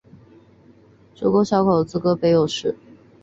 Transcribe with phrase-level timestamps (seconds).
[1.13, 2.75] 主沟小口子沟北侧有寺。